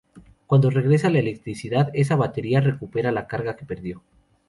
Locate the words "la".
1.11-1.19, 3.11-3.27